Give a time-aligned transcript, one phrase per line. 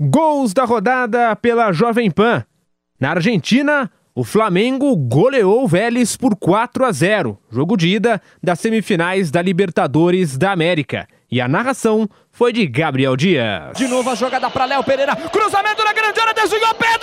[0.00, 2.44] Gols da rodada pela Jovem Pan.
[3.00, 8.60] Na Argentina, o Flamengo goleou o Vélez por 4 a 0, jogo de ida das
[8.60, 11.08] semifinais da Libertadores da América.
[11.30, 13.76] E a narração foi de Gabriel Dias.
[13.76, 15.14] De novo a jogada para Léo Pereira.
[15.14, 16.97] Cruzamento na grande área, desviou Pedro,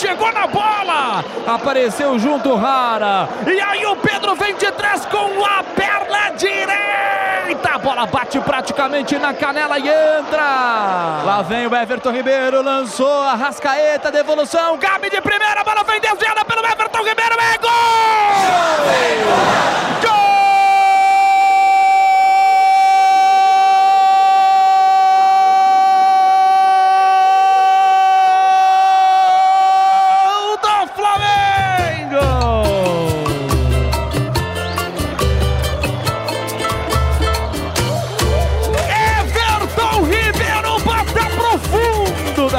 [0.00, 5.62] chegou na bola, apareceu junto Rara, e aí o Pedro vem de trás com a
[5.62, 11.22] perna direita, a bola bate praticamente na canela e entra.
[11.24, 16.00] Lá vem o Everton Ribeiro, lançou a Rascaeta, devolução, Gabi de primeira, a bola vem
[16.00, 17.36] desviada pelo Everton Ribeiro,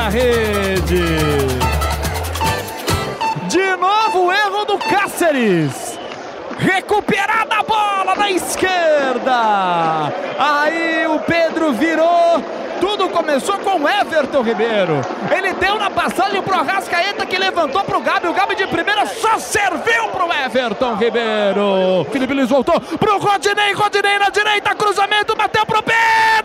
[0.01, 1.05] da rede.
[3.47, 5.99] De novo erro do Cáceres.
[6.57, 10.11] Recuperada a bola na esquerda.
[10.39, 12.43] Aí o Pedro virou.
[12.79, 15.01] Tudo começou com Everton Ribeiro.
[15.31, 18.27] Ele deu na passagem pro Arrascaeta que levantou pro Gabi.
[18.27, 22.07] O Gabi de primeira só serviu pro Everton Ribeiro.
[22.11, 23.73] Felipe Luiz voltou pro Rodinei.
[23.73, 24.73] Rodinei na direita.
[24.73, 26.40] Cruzamento bateu pro Pedro.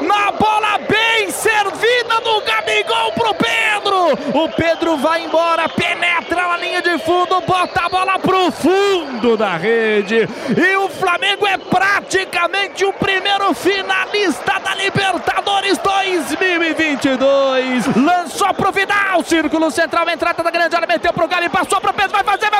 [0.00, 4.38] Na bola bem servida do Gabigol pro Pedro.
[4.38, 9.56] O Pedro vai embora, penetra na linha de fundo, bota a bola pro fundo da
[9.56, 10.28] rede.
[10.56, 17.86] E o Flamengo é praticamente o primeiro finalista da Libertadores 2022.
[17.96, 22.12] Lançou pro Vidal, círculo central, entrada da grande área, meteu pro Gabi, passou pro Pedro,
[22.12, 22.59] vai fazer, vai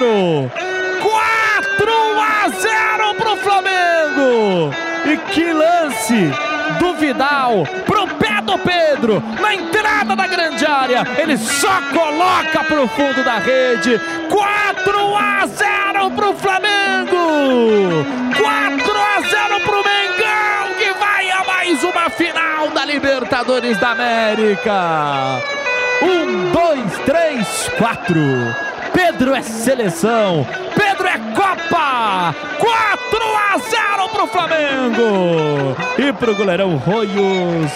[0.00, 0.50] Pedro.
[1.02, 4.74] 4 a 0 pro Flamengo.
[5.04, 6.30] E que lance
[6.78, 11.06] do Vidal pro pé do Pedro, na entrada da grande área.
[11.18, 14.00] Ele só coloca pro fundo da rede.
[14.30, 18.06] 4 a 0 pro Flamengo.
[18.38, 25.42] 4 a 0 pro Mengão, que vai a mais uma final da Libertadores da América.
[26.02, 28.69] Um, dois, três, quatro.
[28.92, 30.46] Pedro é seleção.
[30.76, 32.34] Pedro é Copa.
[32.58, 35.76] 4 a 0 pro Flamengo.
[35.98, 37.72] E pro goleirão Roios.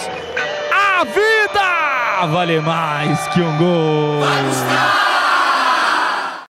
[0.72, 5.13] A vida vale mais que um gol.